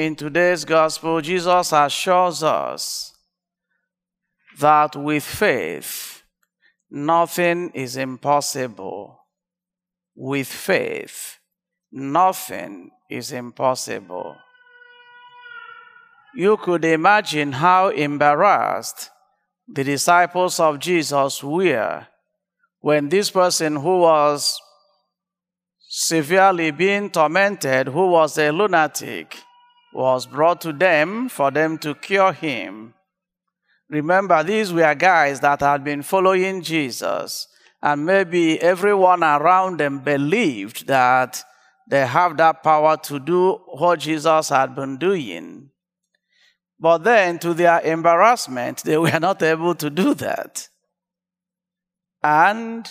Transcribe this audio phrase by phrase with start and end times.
[0.00, 3.12] in today's gospel, Jesus assures us
[4.58, 6.22] that with faith,
[6.90, 9.20] nothing is impossible.
[10.16, 11.36] With faith,
[11.92, 14.36] nothing is impossible.
[16.34, 19.10] You could imagine how embarrassed
[19.68, 22.06] the disciples of Jesus were
[22.80, 24.58] when this person who was
[25.90, 29.36] severely being tormented, who was a lunatic,
[29.92, 32.94] was brought to them for them to cure him.
[33.88, 37.48] Remember, these were guys that had been following Jesus,
[37.82, 41.42] and maybe everyone around them believed that
[41.88, 45.70] they have that power to do what Jesus had been doing.
[46.78, 50.68] But then, to their embarrassment, they were not able to do that.
[52.22, 52.88] And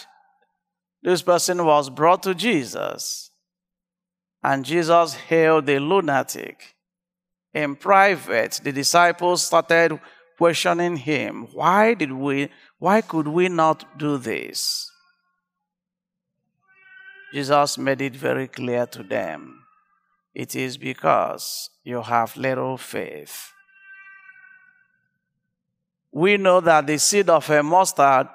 [1.02, 3.32] this person was brought to Jesus,
[4.44, 6.76] and Jesus healed the lunatic.
[7.54, 10.00] In private, the disciples started
[10.38, 14.90] questioning him, why did we why could we not do this?
[17.34, 19.66] Jesus made it very clear to them.
[20.34, 23.52] It is because you have little faith.
[26.12, 28.28] We know that the seed of a mustard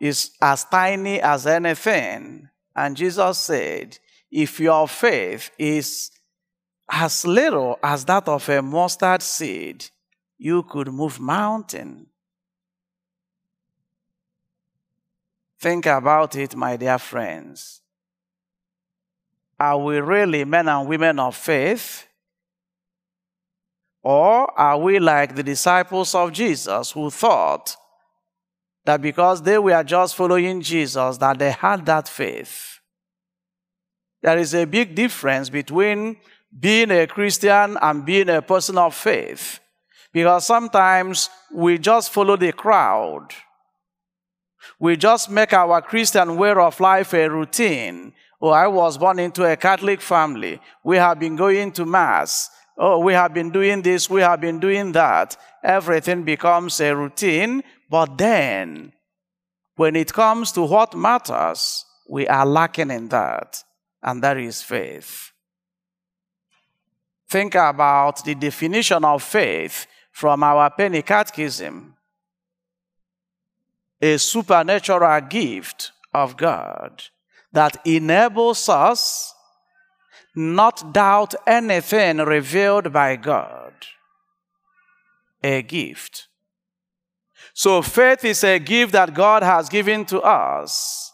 [0.00, 2.48] is as tiny as anything.
[2.74, 3.98] And Jesus said,
[4.30, 6.10] if your faith is
[6.90, 9.84] as little as that of a mustard seed,
[10.38, 12.06] you could move mountain.
[15.58, 17.80] Think about it, my dear friends.
[19.58, 22.06] Are we really men and women of faith?
[24.02, 27.74] Or are we like the disciples of Jesus who thought
[28.84, 32.80] that because they were just following Jesus that they had that faith?
[34.20, 36.16] There is a big difference between
[36.58, 39.60] being a Christian and being a person of faith.
[40.12, 43.28] Because sometimes we just follow the crowd.
[44.78, 48.12] We just make our Christian way of life a routine.
[48.40, 50.60] Oh, I was born into a Catholic family.
[50.84, 52.50] We have been going to Mass.
[52.76, 55.36] Oh, we have been doing this, we have been doing that.
[55.62, 57.62] Everything becomes a routine.
[57.88, 58.92] But then,
[59.76, 63.62] when it comes to what matters, we are lacking in that.
[64.02, 65.33] And that is faith.
[67.34, 71.96] Think about the definition of faith from our penny catechism
[74.00, 77.02] a supernatural gift of God
[77.52, 79.34] that enables us
[80.36, 83.72] not doubt anything revealed by God.
[85.42, 86.28] A gift.
[87.52, 91.10] So faith is a gift that God has given to us.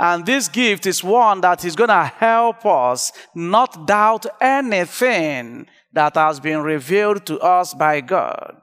[0.00, 6.14] And this gift is one that is going to help us not doubt anything that
[6.14, 8.62] has been revealed to us by God.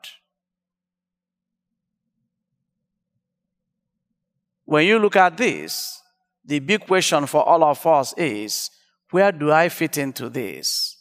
[4.66, 6.02] When you look at this,
[6.44, 8.72] the big question for all of us is
[9.12, 10.98] where do I fit into this?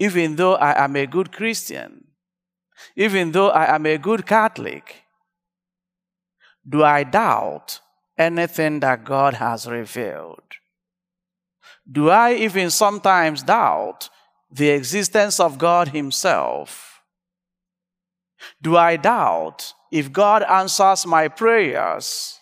[0.00, 2.04] Even though I am a good Christian,
[2.96, 5.04] even though I am a good Catholic,
[6.68, 7.80] do I doubt
[8.20, 10.42] anything that God has revealed?
[11.90, 14.10] Do I even sometimes doubt
[14.50, 17.00] the existence of God Himself?
[18.60, 22.38] Do I doubt if God answers my prayers?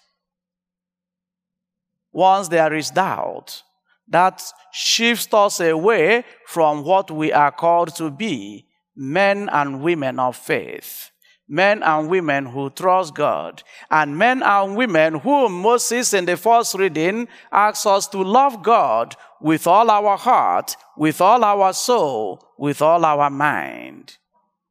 [2.13, 3.63] Once there is doubt,
[4.09, 8.67] that shifts us away from what we are called to be
[8.97, 11.11] men and women of faith.
[11.49, 16.75] Men and women who trust God, and men and women whom Moses in the first
[16.75, 22.83] reading asks us to love God with all our heart, with all our soul, with
[22.83, 24.19] all our mind.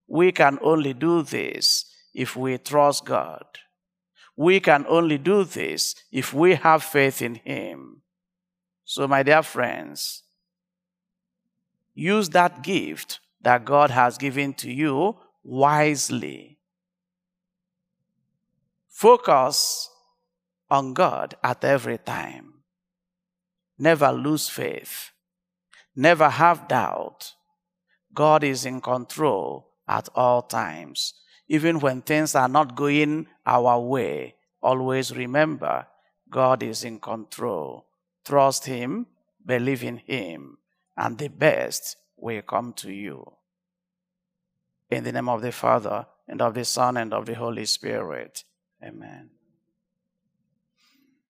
[0.07, 3.45] We can only do this if we trust God.
[4.35, 8.03] We can only do this if we have faith in Him.
[8.85, 10.23] So, my dear friends,
[11.95, 16.56] use that gift that God has given to you wisely.
[18.97, 19.91] Focus
[20.71, 22.63] on God at every time.
[23.77, 25.11] Never lose faith.
[25.95, 27.33] Never have doubt.
[28.11, 31.13] God is in control at all times.
[31.47, 34.33] Even when things are not going our way,
[34.63, 35.85] always remember
[36.27, 37.85] God is in control.
[38.25, 39.05] Trust Him,
[39.45, 40.57] believe in Him,
[40.97, 43.31] and the best will come to you.
[44.89, 48.43] In the name of the Father, and of the Son, and of the Holy Spirit.
[48.83, 49.36] Amen.